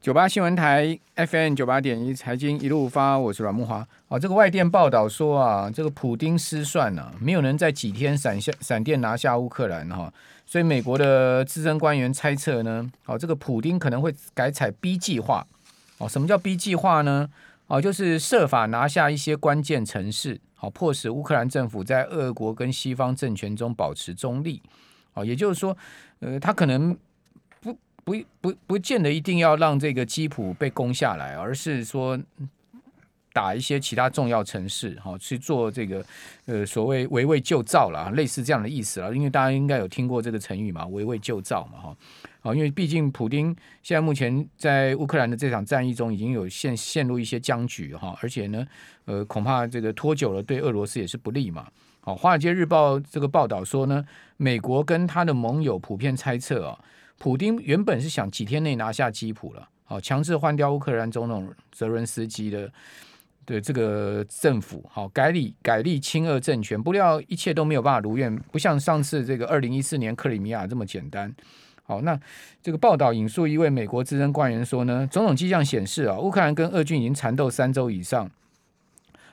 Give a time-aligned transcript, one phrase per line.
[0.00, 3.86] 九八新闻台 FM 九八点一财经一路发，我是阮木华。
[4.08, 10.10] 哦，这个外电报道说啊，这个普丁失算啊，没有能在几天闪下闪电拿下乌克兰哈，
[10.46, 15.46] 所以美国的资深官员猜测呢，哦，这个普丁可能会改采 B 计划。
[15.98, 17.28] 哦，什么叫 B 计划呢？
[17.66, 24.62] 哦，就是设法拿下一些关键城市，好，迫使乌克兰政府在俄国跟西方政权中保持中立。
[25.12, 25.76] 哦，也就是说，
[26.20, 26.96] 呃，他可能。
[28.10, 32.18] 不不不见得一定要让这个基辅被攻下来，而是说
[33.32, 36.04] 打一些其他重要城市，哈，去做这个
[36.46, 39.14] 呃所谓围魏救赵了，类似这样的意思了。
[39.14, 41.96] 因为大家应该有听过这个成语嘛，围魏救赵嘛，哈，
[42.42, 48.66] 啊，因为毕竟普丁现在目前在乌克兰的这场战役中已经有陷陷入一些僵局，哈，而且呢，
[49.04, 51.68] 呃，恐怕这个拖久了对俄罗斯也是不利嘛。
[52.00, 54.04] 好，《华尔街日报》这个报道说呢，
[54.36, 56.76] 美国跟他的盟友普遍猜测啊。
[57.20, 62.72] 普丁原本是想几天内拿下基辅了，好，强制换掉乌克兰总统泽伦斯基的
[63.44, 71.30] 的这个政府，好，改立改立亲俄政权，不料一切都没有办法如愿，不像上次这个二零一四年克里米亚这么简单。
[71.82, 72.18] 好，那
[72.62, 78.30] 这个报道引述一位美国资深官员说呢，种种迹象显示啊，乌克兰跟俄军已经缠斗三周以上，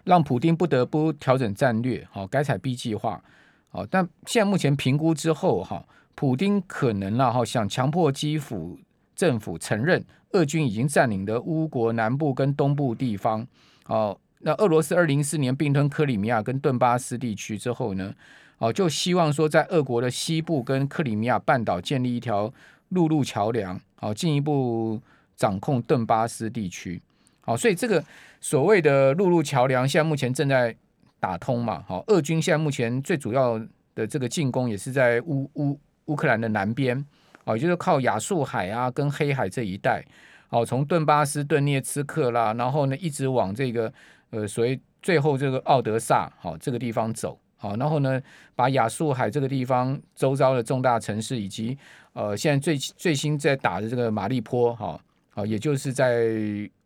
[0.04, 3.24] 让普丁不得不调整战略，好，改采 B 计划，
[3.70, 5.86] 好，但现在目前评估之后，哈。
[6.18, 8.80] 普丁可能然后想强迫基辅
[9.16, 13.46] 政府承认俄军已经占领的乌国南部跟东部地方。
[13.86, 18.12] 哦，那俄罗斯二零一四年并吞克里米亚跟顿巴斯地区之后呢，
[18.58, 22.52] 哦，就希望说在俄国的西部跟克里米亚半岛建立一条
[22.90, 25.00] 陆路桥梁，好，进一步
[25.36, 27.00] 掌控顿巴斯地区。
[27.42, 28.04] 好，所以这个
[28.42, 30.76] 所谓的陆路桥梁现在目前正在
[31.20, 31.84] 打通嘛。
[31.88, 33.62] 好，俄军现在目前最主要
[33.94, 35.80] 的这个进攻也是在乌乌。
[36.08, 37.06] 乌克兰的南边，
[37.46, 40.04] 哦，也就是靠亚速海啊，跟黑海这一带，
[40.50, 43.92] 哦，从顿巴斯、顿涅茨克啦，然后呢，一直往这个
[44.32, 48.22] 呃，所谓最后这个奥德萨，好，这个地方走，好，然后呢，
[48.56, 51.78] 把亚速海这个地方周遭的重大城市，以及
[52.14, 56.30] 呃，现在最最新在打的这个马利坡，哈，好，也就是在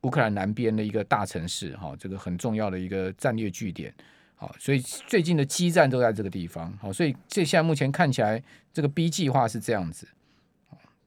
[0.01, 3.93] 乌克兰南边的一个大城市，哈，这个很重要的一个战略据点。
[4.41, 6.75] 好，所以最近的激战都在这个地方。
[6.81, 8.41] 好，所以这现在目前看起来，
[8.73, 10.07] 这个 B 计划是这样子，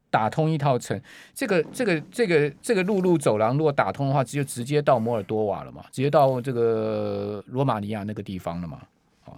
[0.08, 1.02] 打通一套城，
[1.34, 8.82] 这个这个这个这个陆路走廊如果打通的话，就直接到摩尔多瓦了嘛，直接到这个罗马尼亚那个地方了嘛。
[9.24, 9.36] 好，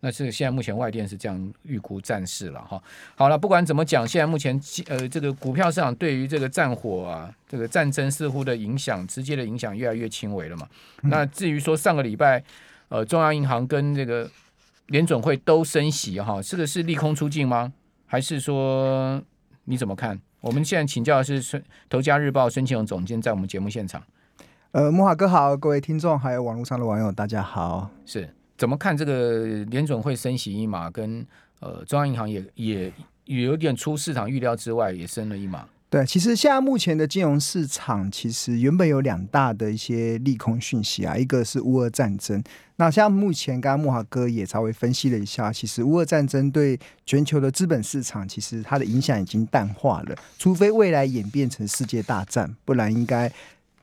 [0.00, 2.78] 那是现在目前外电是这样预估战事了哈。
[3.14, 10.68] 好了，不管怎么讲，现在目前呃这个股票市场对于这个战火啊，这个战争似乎的影响，直接的影响越来越轻微了嘛。
[11.04, 12.44] 那至于说上个礼拜。
[12.88, 14.28] 呃，中央银行跟这个
[14.86, 17.72] 联准会都升息哈，这个是利空出尽吗？
[18.06, 19.22] 还是说
[19.64, 20.18] 你怎么看？
[20.40, 24.02] 我们现在请教的是孙头家日报孙庆荣总监，在我们节目现场。
[24.72, 27.90] 呃，木华哥好，各位听众还有网络上的网友，大家好。
[28.06, 31.26] 是怎么看这个联准会升息一码，跟
[31.60, 32.92] 呃中央银行也也
[33.24, 35.66] 也有点出市场预料之外，也升了一码。
[35.90, 42.42] 对，其实现在目前的金融市场，其实原本有两大的一些利空讯息啊，一个是乌俄战争。
[42.76, 53.32] 那像目前，刚刚木华哥也稍微分析了一下，其实乌俄战争对全球的资本市场，其实它的影响已经淡化了，除非未来演变成世界大战，不然应该。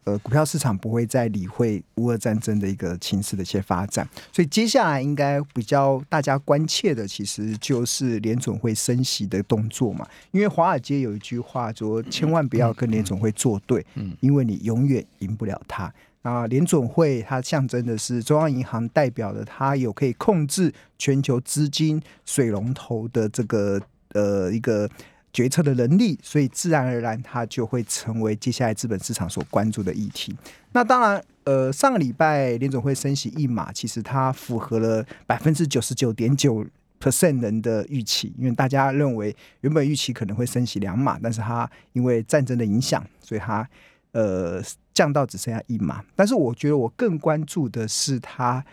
[0.06, 10.08] 呃，股票市场不会再理会乌俄战争的一个情势的一些发展，所以接下来应该比较大家关切的，其实就是联总会升息的动作嘛。
[10.32, 15.92] 因为华尔街有一句话说，千万不要跟联总会作对，嗯因为你永远赢不了他。
[16.22, 23.82] 啊，联总会它象征的是中央银行，代表的它有可以控制全球资金水龙头的这个
[24.14, 24.88] 呃一个。
[25.36, 30.34] 决策的能力，所以自然而然它就会成为接下来资本市场所关注的议题。
[30.72, 36.66] 那当然，呃，上个礼拜联总会升息一码，其实它符合了百分之九十九点九
[37.02, 43.68] percent 人的预期，因为大家认为原本预期可能会升息两码，但是它因为战争的影响，所以它
[44.14, 46.02] 呃降到只剩下一码。
[46.16, 48.64] 但是我觉得我更关注的是它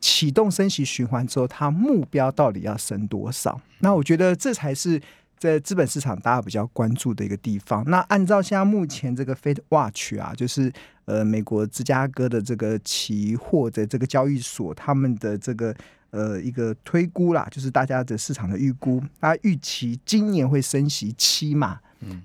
[0.00, 3.60] 启动升息循环之后，它目标到底要升多少？
[3.80, 4.98] 那我觉得这才是。
[5.50, 7.84] 在资本市场，大家比较关注的一个地方。
[7.86, 10.72] 那按照现在目前这个 Fed Watch 啊，就是
[11.04, 15.74] 呃美国芝加哥的这个期货的这个交易所，他们的这个
[16.10, 21.78] 呃一个推估啦，就是大家的市场的预估，大家预期今年会升息七码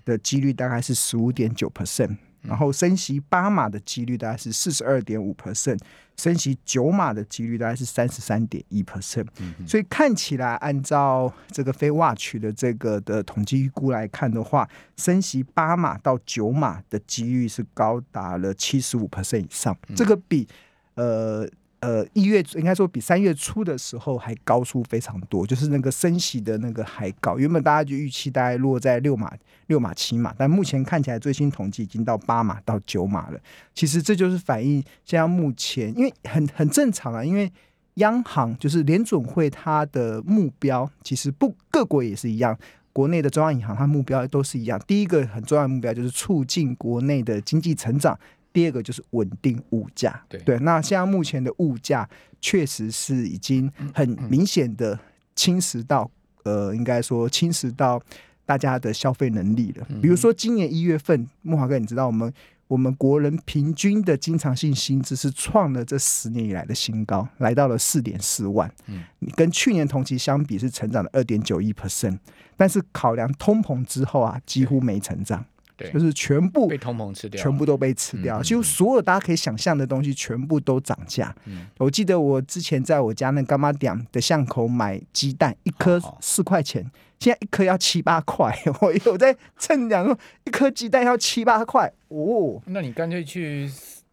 [0.05, 2.15] 的几率大概是十五点九 percent。
[2.41, 5.79] 然后升息八码的几率大概是四十二点五 percent，
[6.17, 9.27] 升息九码的几率大概是三十三点一 percent。
[9.67, 19.77] 所以看起来，按照这个 FedWatch 的这个的统计预估来看的话，升息八码到九码的几率是高达了七十五 percent 以上。
[19.95, 20.47] 这个比
[20.95, 21.49] 呃。
[21.81, 27.37] 呃，一月应该说比三月初的时候还高出非常多，就是那个升息的那个还高。
[27.37, 29.31] 原本大家就预期大概落在六码、
[29.67, 33.39] 六码、七码，但目前看起来最新统计已经到八码到九码了。
[33.73, 37.49] 其实这就是反映现在目前，因为很很正常啊，因为
[37.93, 42.57] 央行就是联准会它的目标，其实不各国也是一样，
[42.91, 44.77] 国内的中央银行它目标都是一样。
[44.85, 48.19] 第一个很重要的目标就是促进国内的经济成长。
[48.51, 52.09] 第二个就是稳定物价，对，对，那现在目前的物价
[52.41, 54.99] 确实是已经很明显的
[55.35, 56.09] 侵蚀到，
[56.43, 58.01] 呃，应该说侵蚀到
[58.45, 59.87] 大家的消费能力了。
[60.01, 62.33] 比如说今年一月份，木华哥，你知道我们
[62.67, 69.03] 我们国人平均的经常性薪资是创了这十年以来的新高，来到了四点四万，嗯，
[69.35, 72.17] 跟去年同期相比是成长了二点九一 percent，
[72.57, 75.45] 但是考量通膨之后啊，几乎没成长。
[75.93, 81.35] 就是全部被通膨吃掉，全部都被吃掉，几乎所有大家可以想象的东西全部都涨价。
[81.45, 86.89] 嗯，我记得我之前在我家那干妈店的巷口买鸡蛋，一颗四块钱，
[87.19, 88.57] 现在一颗要七八块。
[88.81, 91.91] 我有在称量，一颗鸡蛋要七八块。
[92.07, 93.69] 哦，那你干脆去。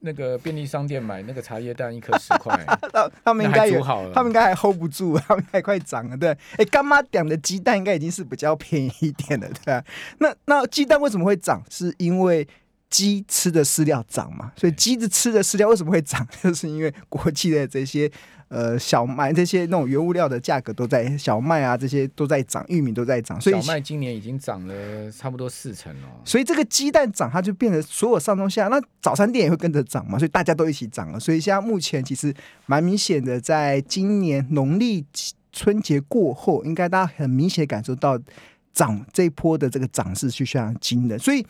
[0.07, 2.57] 那个便利商店买那个茶叶蛋一颗 十块，
[2.93, 3.83] 他他们应该有，
[4.15, 6.17] 他们应该还 hold 不住，他们还快涨了。
[6.17, 9.85] 对，哎，干妈点的鸡蛋应该已经是比较便宜一点的，对吧？
[10.19, 11.61] 那那鸡蛋为什么会涨？
[11.69, 12.47] 是因为
[12.97, 14.53] 鸡吃的饲料涨嘛？
[14.57, 16.27] 所以鸡子吃的饲料为什么会涨？
[16.43, 18.11] 就是因为国际的这些。
[18.49, 26.09] 呃，小麦这些那种原物料的价格都在，小麦啊这些都在涨，玉米都在涨，所以小麦今年已经涨了差不多四成了。
[26.25, 31.19] 所以这个鸡蛋涨，它就变成所有上中下，那早餐店也会跟着涨嘛，所以大家都一起涨了。
[31.19, 32.33] 所以现在目前其实
[32.67, 35.05] 蛮明显的，在今年农历
[35.53, 38.17] 春节过后，应该大家很明显感受到
[38.73, 41.45] 涨这一波的这个涨势是非常惊人，所以。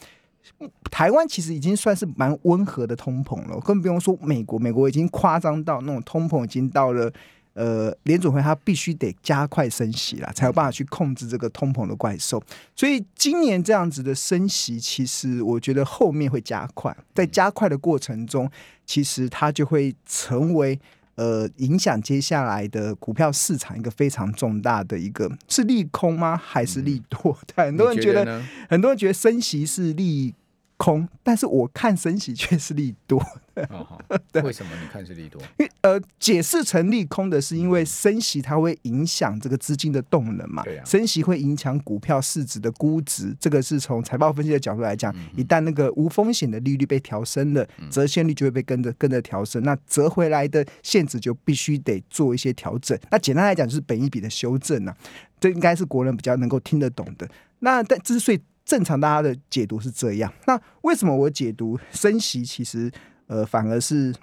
[0.90, 4.58] 台湾其实已经算是蛮温和的通膨了，更不用说美国。
[4.58, 7.12] 美国已经夸张到那种通膨已经到了，
[7.54, 12.42] 呃，联准会它必须得加快升息了，才有办法去控制这个通膨的怪兽。
[12.74, 18.50] 所以今年这样子的升息，其实我觉得后面会加快，在加快的过程中，
[18.84, 20.78] 其实它就会成为。
[21.16, 26.36] 呃，影响接下来的股票市场一个非常重大的一个，是利空吗？
[26.36, 27.36] 还是利多？
[27.56, 30.34] 嗯、很多人觉得，觉得很多人觉得升息是利
[30.76, 33.22] 空，但是我看升息却是利多。
[34.44, 35.40] 为什么你看是利多？
[35.58, 40.62] 因为呃，解释成利空的是因为升息它会影响这个资金的动能嘛。
[40.62, 45.14] 对、啊、升息会影响股票市值的估值，这个是从财报分析的角度来讲。
[45.16, 52.98] 嗯、一旦那个无风险的利率被调升了，折现率就会被跟着跟着调升，那折回来的现值就必须得做一些调整。
[53.10, 54.96] 那简单来讲就是本一笔的修正呐、啊，
[55.40, 57.26] 这应该是国人比较能够听得懂的。
[57.60, 62.92] 那但之所以正常大家的解读是这样，那为什么我解读升息其实？
[63.26, 64.14] 呃，反而是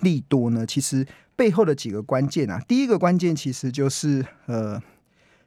[0.00, 0.64] 利多呢？
[0.66, 1.06] 其实
[1.36, 4.80] 背后的几个关键啊，第一个关键其实就是呃，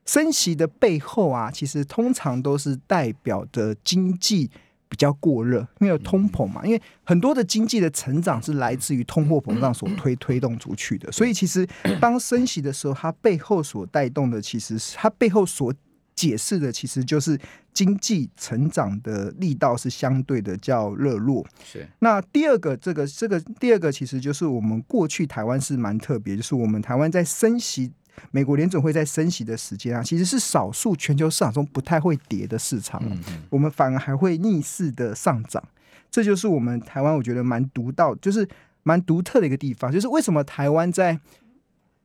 [0.06, 4.50] 升息的背后啊，其实通常都是代表的经济
[4.90, 6.66] 比较过热，因为有通膨嘛。
[6.66, 11.68] 因为很多的经济的成长是来自于通货膨胀所推推动出去的，所以其实
[12.02, 15.74] 当升息的时候，它背后所带动的，其实是它背后所。
[16.16, 17.40] 解释的其实就是
[17.74, 21.46] 经济成长的力道是相对的较热络。
[21.64, 21.88] 是。
[22.00, 27.92] 那第二个，这个这个第二个其实就是我们过去台湾是蛮特别，就是我们台湾在升息，
[28.32, 33.02] 美国联准会在升息的时间啊，其实是少数全球市场中不太会跌的市场。
[33.04, 33.44] 嗯嗯。
[33.50, 35.64] 我们反而还会逆势的上涨，
[36.12, 38.48] 这就是我们台湾我觉得蛮独到，就是
[38.84, 39.92] 蛮独特的一个地方。
[39.92, 41.20] 就是为什么台湾在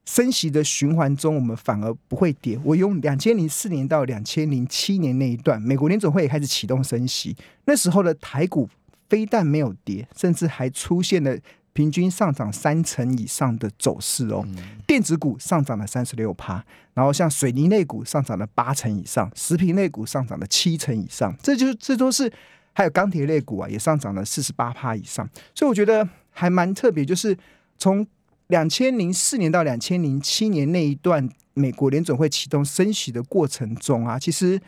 [0.09, 2.59] 升息的循环中，我们反而不会跌。
[2.65, 7.37] 我用两千零四年到两千零七年那一段，美国联总会也开始启动升息，
[7.67, 8.67] 那时候的台股
[9.11, 11.37] 非但没有跌，甚至还出现了
[11.75, 14.43] 平均上涨三成以上的走势哦。
[14.87, 22.33] 电子股上涨了三十六趴，然后像水泥类股上涨了八成以上，食品类股上涨了七成以上，这就这都是
[22.73, 25.29] 还有钢铁类股啊，也上涨了四十八趴以上。
[25.55, 27.37] 所以我觉得还蛮特别，就是
[27.77, 28.07] 从。
[28.49, 34.61] 两千零四年到两千零七年那一段，美国联准会启动升息的过程中啊，其实，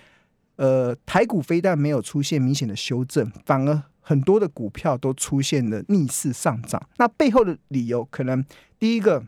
[0.56, 6.80] 呃，台股非但没有出现明显的修正，反而很多的股票都出现了逆势上涨。
[6.98, 8.44] 那背后的理由，可能
[8.78, 9.24] 第一个，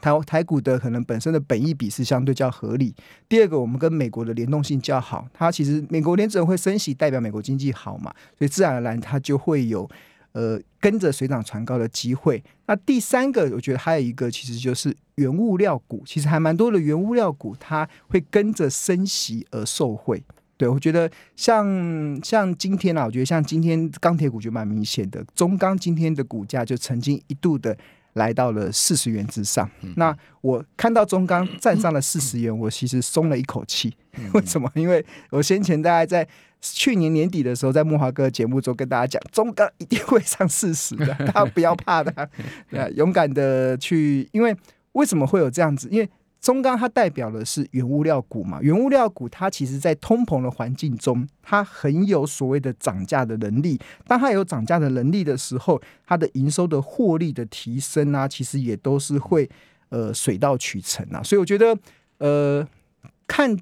[0.00, 2.94] 台台股的可能本身的本益比是相对较合理。
[3.28, 9.90] 第二个，我们跟美国的联动性较好，它其实美国联准会升息，代表美国经济好嘛，所以自然而然它就会有
[10.32, 12.42] 呃跟着水涨船高的机会。
[12.66, 20.22] 那第三个，我觉得还有一个其实就是原物料股，其实还蛮多的原物料股，它会跟着升息而受惠。
[20.56, 21.66] 对，我觉得像
[22.22, 27.76] 像今天啊，我觉得像今天钢铁股就蛮明显的，中钢今天的股价就曾经一度的
[28.12, 29.68] 来到了四十元之上。
[29.80, 33.92] 嗯、那我看到中钢站上了四十元，我其实松了一口气。
[34.18, 34.70] 嗯、 为什么？
[34.76, 36.28] 因为我先前大概在
[36.62, 42.30] 去年年底的时候，在慕驊哥节目中跟大家讲，中钢一定会上四十的， 大家不要怕的，
[42.70, 44.28] 对，勇敢的去。
[44.32, 44.56] 因为
[44.92, 45.88] 为什么会有这样子？
[45.90, 46.08] 因为
[46.40, 53.80] 中钢它代表的是原物料股嘛，原物料股它其实在通膨的环境中，它很有所谓的涨价的能力。
[54.06, 59.48] 当它有涨价的能力的时候，它的营收的获利的提升啊，其实也都是会
[59.90, 61.22] 呃水到渠成啊。
[61.22, 61.76] 所以我觉得
[62.18, 62.66] 呃，
[63.26, 63.56] 看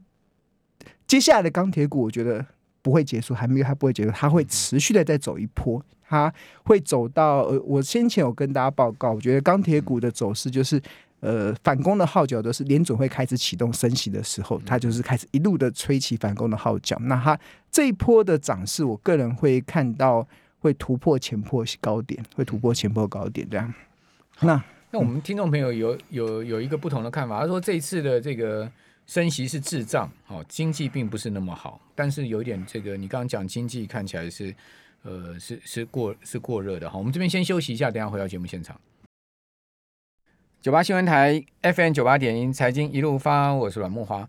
[1.07, 2.47] 接下来的钢铁股，我觉得
[2.83, 6.33] 不会结束，还没有，它不会结束，它会持续的再走一波，它
[6.65, 10.81] 会走到呃，我先前有跟大家报告，我觉得钢铁股的走势就是。
[11.23, 16.97] 呃，反攻的号角都是联准会开始启动升息的时候，它就是开始一路的吹起反攻的号角。
[17.03, 17.39] 那它
[17.71, 20.27] 这一波的涨势，我个人会看到
[20.61, 23.75] 会突破前破高点，会突破前破高点这样。
[24.41, 28.67] 那那我们听众朋友有有有一个不同的看法，他说这一次的这个
[29.11, 34.55] 升息是滞胀，哦，经济并不是那么好，但是有一点这个你刚刚讲经济看起来是
[35.03, 36.97] 呃是是过是过热的哈。
[36.97, 38.81] 我们这边先休息一下，等下回到节目现场。
[40.63, 44.25] 九八新闻台 FM 九八点一财经一路发，我是阮慕驊。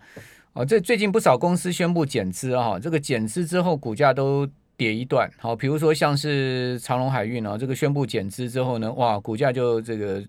[0.54, 5.30] 哦，这最近不少公司宣布减资哈，这个减资之后股价都跌一段。
[5.38, 10.26] 好，比如说像是长隆海运啊，这个宣布减资之后呢，哇，股价就这个。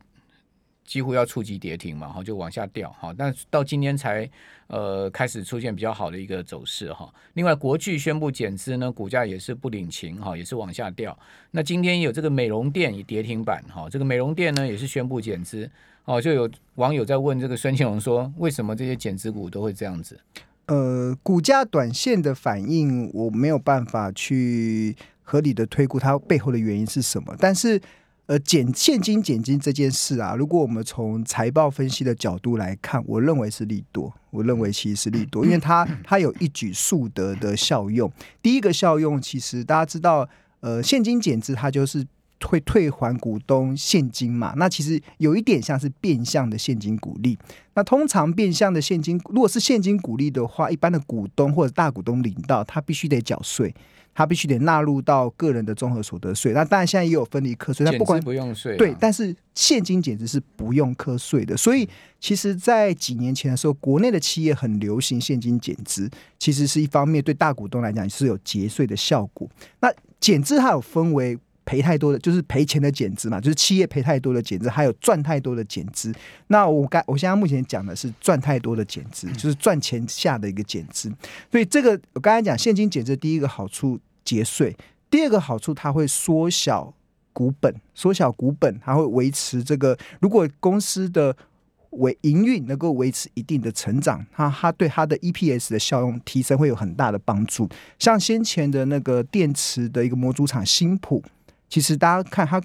[0.93, 3.15] 几乎要触及跌停嘛，哈，就往下掉哈。
[3.17, 4.29] 但到今天才
[4.67, 7.11] 呃开始出现比较好的一个走势哈。
[7.33, 11.19] 另外，国巨宣布减资呢，股价也是不领情哈，也是往下掉。
[11.53, 15.67] 那今天有这个美容店也跌停板哈，这个美容店呢也是宣布减资
[16.05, 16.21] 哦。
[16.21, 20.21] 就有网友在问这个孙庆龙说，为什么这些减资股都会这样子？
[20.67, 27.81] 呃，股价短线的反应我没有办法去合理的推估它背后的原因是什么，但是。
[28.27, 34.13] 呃，减现金减金这件事啊，如果我们从财报分析的角度来看，我认为是利多。
[34.31, 38.11] 我认为其实是利多，因为它它有一举数得的效用。
[38.41, 40.27] 第一个效用，其实大家知道，
[40.61, 42.07] 呃，现金减资它就是
[42.49, 44.55] 会退还股东现金嘛。
[44.57, 47.39] 那其实有一点像是变相的现金股利。
[47.75, 53.75] 那通常变相的现金，如果是现金股利的话，一般的股东或者大股东领到，他必须得缴税。
[54.15, 61.57] 他必须得纳入到个人的综合所得税，那当然现在也有分离课税，他不管不用税，对，但是现金减资是不用课税的。
[61.57, 61.89] 所以
[62.21, 69.49] 其实，在几年前的时候，国内的企业很流行现金减资，其实是一方面对大股东来讲是有节税的效果。
[69.81, 76.13] 那减资它有分为赔太多的，就是赔钱的减资嘛，就是企业赔太多的减资，还有赚太多的减资。
[76.49, 81.13] 那我刚我现在目前讲的是赚太多的减资，就是赚钱下的一个减资。
[81.51, 84.77] 所以这个我刚才讲现金减资，第一个好处节税，
[85.09, 86.93] 第二个好处它会缩小
[87.33, 89.97] 股本，缩小股本，它会维持这个。
[90.21, 91.37] 如果公司的
[91.91, 97.69] 维营运能够维持一定的成长，它它对它的 EPS 的效用提升会有很大的帮助。
[97.99, 101.23] 像先前的那个电池的一个模组厂新普。
[101.73, 102.61] 其实大家看，它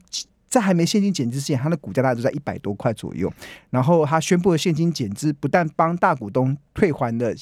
[0.49, 3.31] 在还没现金减资之前，它的股价大概都在一百多块左右。
[3.69, 7.33] 然后它宣布的现金减资，不但帮大股东退还了，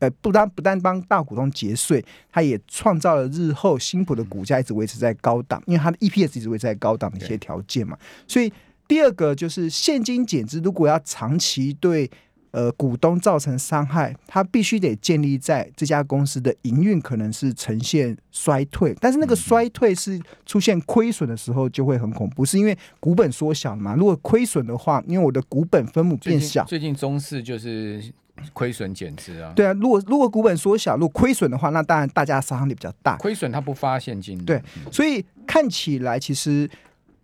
[0.00, 7.96] 呃，不单不但帮大股东节税，它也创造了日后新普的股价一直维持在高档，因为它的 EPS 一直维持在高档的一些条件嘛。
[8.26, 8.52] 所以
[8.86, 12.10] 第二个就是现金减资，如果要长期对。
[12.50, 23.94] 呃，股东造成伤害，它必须得建立在这家公司的营运可能是呈现衰退，但是那个衰退是出现亏损的时候就会很恐怖，是因为股本缩小嘛？
[23.94, 28.02] 如果亏损的话，因为我的股本分母变小，最近中市就是
[28.54, 29.52] 亏损减资啊。
[29.54, 33.16] 对啊，如果如果股本缩小，如果亏损的话，那当然大家杀伤力比较大。
[33.18, 36.68] 亏损它不发现金，对，所以看起来其实。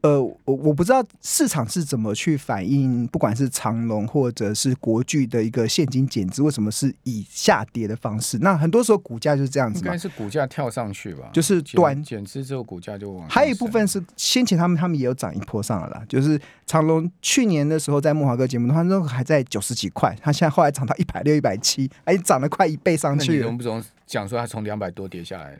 [0.04, 8.36] 呃，我我不知道市场是怎么去反映，不管是长隆或者是国巨的一个现金减资，为什么是以下跌的方式？
[8.42, 13.26] 那很多时候股价就是这样子嘛，应该是股价跳上去吧，就是短减资之后股价就往。
[13.30, 23.50] 还有一部分是先前他们他们也有涨一波上来了，就是长隆去年的时候在慕驊哥节目的话，那时候还在九十几块，他现在后来涨到一百六、一百七，哎，涨了快一倍上去了。
[24.06, 25.58] 讲说它从两百多跌下来，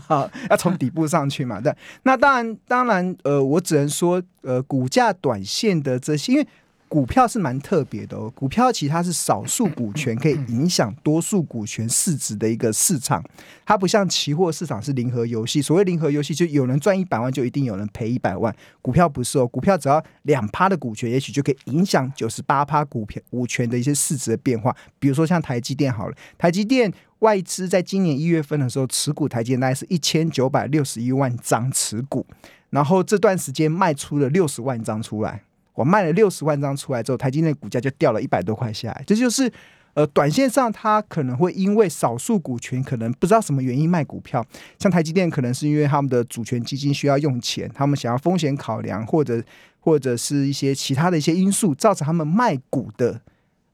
[0.50, 1.60] 要从底部上去嘛？
[1.60, 6.46] 对，那当然，当然，呃，我只能说，呃，股价短线的这些，因为
[6.88, 13.20] 股票是蛮特别的哦，股票其实它是少数股权可以影响多数股权市值的一个市场，
[13.64, 15.60] 它不像期货市场是零和游戏。
[15.60, 18.54] 所谓零和游戏，就有人赚一百万，就一定有人赔一百万。
[18.80, 24.74] 股票不是哦，股票只要两趴的股权，也许就可以影响九十八趴股票股权的一些市值的变化。
[25.00, 32.26] 比如说像台积电好了，台积电外资在今年一月份的时候持股台积电大概是一千九百六十一万张持股，
[32.70, 35.42] 然后这段时间卖出了六十万张出来。
[35.74, 39.04] 我卖了六十万张出来之后，台积电股价就掉了一百多块下来。
[39.06, 39.52] 这就是，
[39.92, 44.42] 呃，短线上它可能会因为少数股权可能不知道什么原因卖股票，
[44.78, 49.42] 像台积电可能是因为他们的主权基金需要用钱，他们想要风险考量，或者
[49.78, 53.20] 或者是一些其他的一些因素造成他们卖股的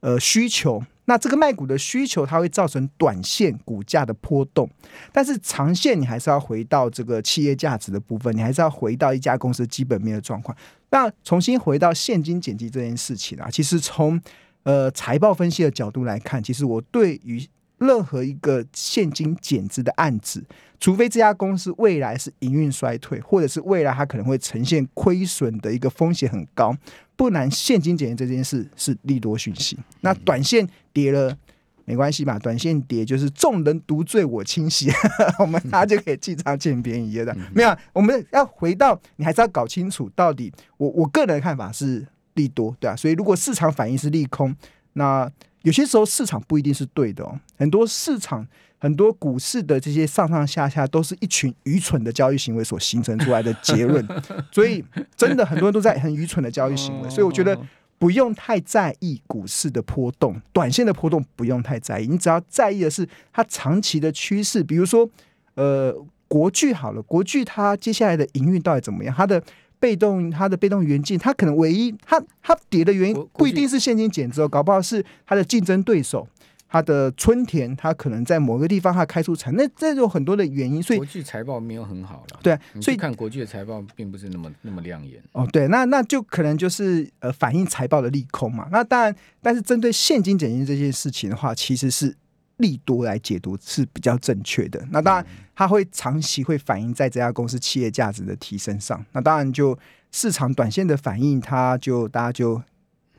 [0.00, 0.82] 呃需求。
[1.06, 4.70] 那这个卖股的需求，它会造成短线股价的波动，
[5.12, 10.56] 但是长线你还是要回到这个企业价值的部分，你还是要回到一家公司基本面的状况。
[10.90, 14.20] 那重新回到现金减资这件事情啊，其实从
[14.62, 17.44] 呃财报分析的角度来看，其实我对于
[17.82, 20.42] 任何一个现金减资的案子，
[20.80, 26.76] 除非这家公司未来是营运衰退，或者是未来它可能会呈现亏损的一个风险很高。
[27.16, 29.78] 不然，现金减资这件事是利多讯息。
[30.00, 31.36] 那短线跌了
[31.84, 32.38] 没关系吧？
[32.38, 34.90] 短线跌就是众人独醉我清醒，
[35.38, 37.36] 我们大家就可以记账捡便宜的。
[37.52, 40.52] 没有，我们要回到你还是要搞清楚到底。
[40.78, 42.96] 我我个人的看法是利多，对啊。
[42.96, 44.54] 所以如果市场反应是利空，
[44.94, 45.30] 那
[45.62, 47.38] 有些时候市场不一定是对的哦。
[47.56, 48.46] 很多市场。
[48.82, 54.04] 很多股市的这些上上下下都是一群愚蠢的交易行为所形成出来的结论，
[54.50, 54.84] 所以
[55.16, 57.56] 真的很多人都在很愚蠢的交易行为，所以我觉得
[57.96, 65.08] 不用太在意股市的波动，短线的波动不用太在意，你只要在意的是它长期的趋势，比如说
[65.54, 65.94] 呃
[66.26, 69.14] 国巨好了，国巨它接下来的营运到底怎么样？
[69.16, 69.40] 它的
[69.82, 76.28] 被动它的被动元件，它可能唯一它它跌的原因不一定是现金减值哦，搞不好是它的竞争对手。
[76.74, 82.40] 它的春田，它可能在某个地方它开出产，那这有很多的原因，所以国际财报没有很好了。
[82.42, 85.22] 对，所以看国际的财报并不是那么那么亮眼。
[85.32, 88.68] 哦，对，那那就可能就是呃反映财报的利空嘛。
[88.72, 92.16] 那当然，但是针对现金减值这件事情的话，其实是
[92.58, 94.84] 利多来解读是比较正确的。
[94.90, 99.04] 那当然，它会长期会反映在这家公司企业价值的提升上。
[99.12, 99.78] 那当然，就
[100.10, 102.62] 市场短线的反应，它就大家就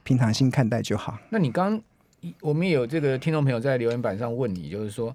[0.04, 1.18] 平常心看待就好。
[1.30, 1.82] 那你刚。
[2.40, 5.14] 我们也有这个听众朋友在留言板上问你，就是说，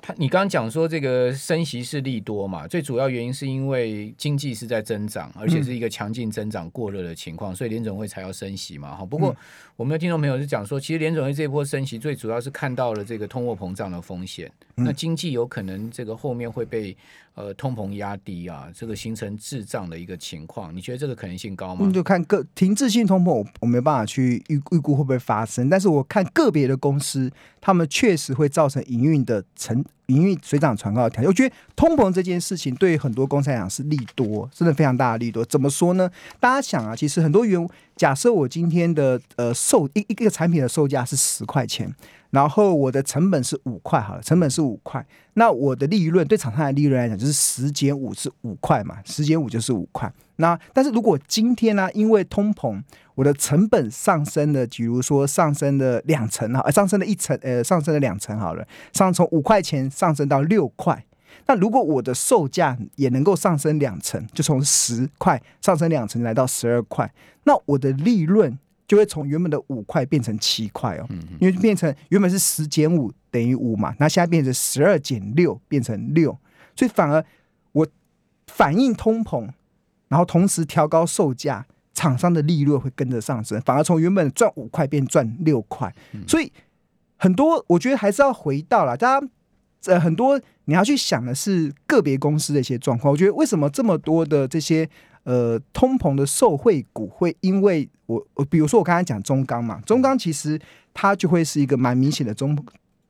[0.00, 2.68] 他你刚刚讲说这个升息是利多嘛？
[2.68, 8.94] 最主要原因是因为经济是在增长，而且是一个强劲增长过热的情况，所以联总会才要升息嘛。
[8.94, 9.34] 哈，不过
[9.76, 16.96] 我们的听众朋友是讲说，其实联总会这一波升息最主要是看到了这个通货膨胀的风险，那经济有可能这个后面会被。
[17.38, 21.88] 呃，通膨压低啊，这个形成滞胀的一个情况，你觉得这个可能性高吗？
[21.92, 31.28] 就看个停滞性通膨，我我没办法去预预估会不会发生，但是我看个别的公司，他们确实会造成营运的成营运水涨船高的条件。
[31.28, 35.42] 我觉得通膨这件事情对很多公司来讲是利多，真的非常大的利多。
[35.46, 36.10] 怎么说呢？
[36.38, 41.94] 大家想啊，其实很多原假设我今天的呃售一一个产品的售价是十块钱。
[42.30, 50.12] 然后我的成本是五块，好了，成本是五块，那我的利润对厂商的利润来讲就是十减五是五块嘛，十减五就是五块。
[50.38, 52.82] 那但是如果今天呢、啊，因为通膨，
[53.14, 61.04] 我的成本上升了，比如说上升了两成啊，上升了一成，呃，上升了两成好了，上从五块钱上升到六块。
[61.46, 67.12] 那如果我的售价也能够上升两成，就从十块上升两成来到十二块，
[67.44, 68.58] 那我的利润。
[68.88, 71.06] 就会从原本的五块变成七块哦，
[71.38, 76.34] 因为变成原本是十减五等于五嘛，那现在变成十二减六变成六，
[76.74, 77.22] 所以反而
[77.72, 77.86] 我
[78.46, 79.46] 反映通膨，
[80.08, 85.94] 然后同时调高售价，厂商的利润会跟着上升，反而从原本赚五块变赚六块，
[86.26, 86.52] 所以
[87.16, 89.26] 很多我觉得还是要回到了大家
[89.86, 94.88] 呃很多你要去想的是个别公司的一些状况，我觉得为什么这么多的这些。
[95.24, 100.58] 呃，通膨的受惠股会因为我我比如说我刚才讲中钢嘛，中钢其实
[100.94, 102.56] 它就会是一个蛮明显的中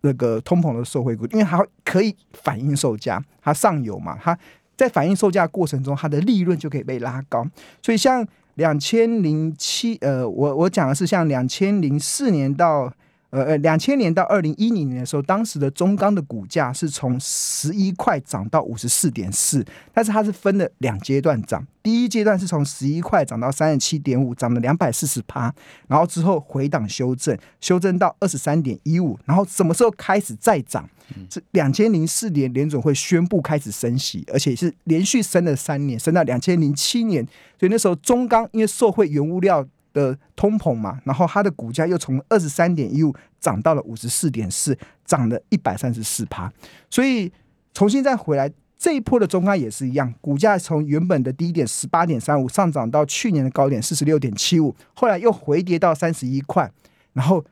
[0.01, 4.37] 那个通膨的受惠股，因为它可以反映售价，它上游嘛，它
[4.79, 7.47] 在反映售价过程中，它的利润就可以被拉高。
[7.83, 12.91] 所以像两千零七呃，我我讲的是像两千零四年到。
[13.31, 19.63] 呃呃，两千年到二零一零年的时候，当时的中钢的股价是从十一块涨到五十四点四，
[19.93, 25.55] 但是它是分了两阶段涨，第一阶段是从十一块涨到三十七点五，涨了两百四十趴，
[25.89, 30.89] 然后之后回档修正，修正到二十三点一五，然后什么时候开始再涨？
[31.31, 37.27] 是两千零四年联总会宣布开始升息，而且是连续升了三年，升到两千零七年，
[37.59, 39.67] 所以那时候中钢因为受惠原物料。
[39.95, 46.53] 的通膨嘛，然后它的股价又从二十三点一五涨到了五十四点四，涨了一百三十四趴，
[46.91, 47.33] 所以
[47.73, 48.53] 重新再回来。
[48.79, 56.71] 这一波的中钢也是一样，股价从原本的低点十八点三五上涨到去年的高点四十六点七五，后来又回跌到三十一块，
[57.15, 57.45] 然后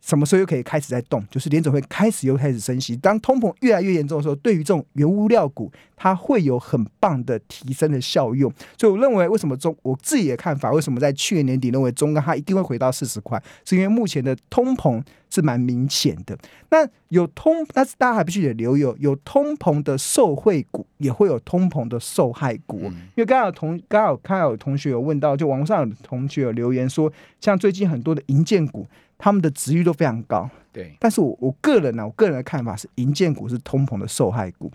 [0.00, 1.24] 什么时候又可以开始在动？
[1.30, 8.52] 就是联总会开始又开始升息，当通膨越来越严重的时候，对于这种原物料股，它会有很棒的提升的效用。
[8.78, 15.02] 所以我认为，为什么中我自己的看法，为什么在去年年底认为中钢它一定会回到四十块，是因为目前的通膨。
[15.32, 16.36] 是蛮明显的。
[16.70, 16.78] 那
[17.10, 22.80] 有通，但是大家还必须得留有，有通膨的受惠股，也会有通膨的受害股。
[22.86, 28.84] 嗯、因为刚好同刚好看到有同学有问到，就网上有同学有留言说，像最近很多的银建股，
[29.20, 30.50] 他们的值率都非常高。
[30.72, 34.70] 对，但是我我个人呢、啊，我个人的看法是，银建股是通膨的受害股，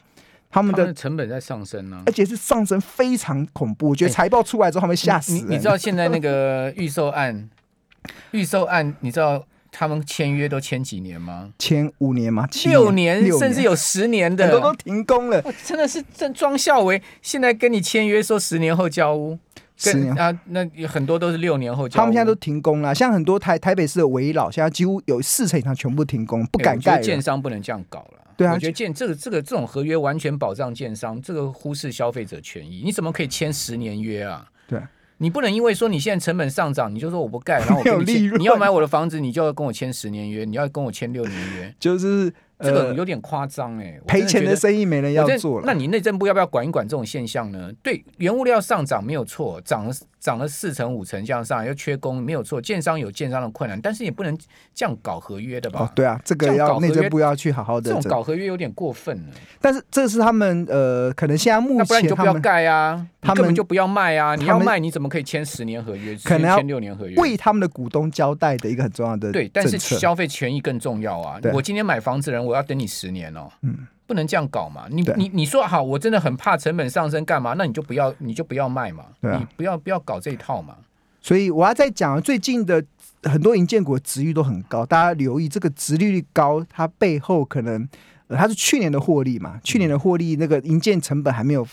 [0.50, 3.90] 他们的，成本在上升呢、啊，而且是上升非常恐怖。
[3.90, 5.42] 我觉得财报出来之后，他们吓死你。
[5.42, 7.50] 你知道现在那个预售案，
[8.32, 9.46] 预售案，你知道？
[9.78, 11.52] 他们签约都签几年吗？
[11.60, 12.48] 签五年吗？
[12.64, 15.44] 六年，甚至有十年的，很多都停工了。
[15.66, 19.38] 真的是正庄孝维现在跟你签约说十年后交屋，
[19.78, 22.00] 十年啊，那很多都是六年后交。
[22.00, 26.96] 他们现在都停工了，像很多台台北市的围老，现在几乎有四成以上全部停工，不敢盖。
[26.96, 28.22] 欸、建商不能这样搞了。
[28.38, 32.82] 对啊，我觉得建这个这个这种合约完全保障建商，这个忽视消费者权益。
[32.86, 34.48] 你怎么可以签十年约啊？
[34.68, 34.80] 对。
[35.18, 42.34] 你不能因为说你现在成本上涨，你就说我不盖，然后我跟你签， 你要买我的房子，你就要跟我签十年约，你要跟我签六年约， 就是。
[42.60, 45.66] 这个有点夸张哎，赔钱的生意没人要做了。
[45.66, 47.72] 那你内政部要不要管一管这种现象呢？
[47.84, 54.38] 对，原物料上涨没有错，涨了涨了四成五成这样上，又缺工没有错，建商有建商的困难，但是也不能
[54.74, 55.82] 这样搞合约的吧？
[55.82, 57.94] 哦，对啊，这个要内政部要去好好的。
[57.94, 59.34] 这种搞合约有点过分了。
[59.60, 64.36] 但是这是他们呃，可能现在目前那不然你就不要盖啊，他们根本就不要卖啊。
[64.36, 66.16] 你要卖你怎么可以签十年合约？
[66.24, 67.16] 可能签六年合约？
[67.18, 71.40] 为他们的股东交代的一个很重要的对，但是消费权益更重要啊。
[71.54, 73.50] 我今天买房子的人，我要等你十年哦。
[73.62, 74.86] 嗯，不能这样搞嘛！
[74.90, 77.56] 你你你说好，我真的很怕成本上升，干嘛？
[77.58, 79.06] 那你就不要，你就不要卖嘛！
[79.22, 80.76] 啊、你不要不要搞这一套嘛！
[81.22, 82.84] 所以我要再讲，最近的
[83.24, 87.88] 很多银建股的殖率都很高，大家留意这个殖利率高，它背后可能、
[88.28, 89.60] 呃、它是去年的获利嘛？
[89.64, 91.68] 去年的获利那个银建成本还没有，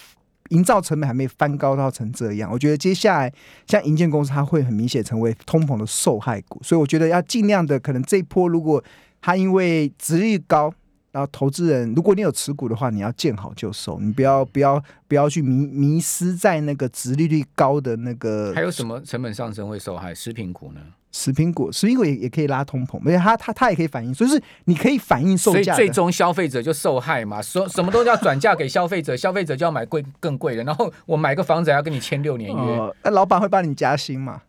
[0.49, 2.51] 营造成本还没翻高到成这样。
[2.51, 3.31] 我觉得接下来
[3.67, 8.83] 像银建公司，它会很明显成为通膨的受害股，所以我觉得要尽量的，可能这一波如果
[9.23, 10.75] 它因为值率高。
[11.13, 18.51] 然后投资人，如果你有持股的话，你要见好就收，你不要不要不要去迷迷失在那个值利率高的那个。
[18.55, 20.15] 还有什么成本上升会受害？
[20.15, 20.81] 食品股呢？
[21.11, 25.75] 食品股，食品股也也可以拉通膨，而且它它它也可以反映，所以是你可以反映售价。
[25.75, 30.65] 所以最终消费者就受害嘛，什什么都要转嫁给消费者， 消费者就要买贵更贵的。
[30.65, 34.41] 然后我买个房子还要跟你签六年约，那、呃、老板会帮你加薪吗？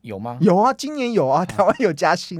[0.00, 0.38] 有吗？
[0.40, 2.34] 有啊，今年有啊，台湾有加薪。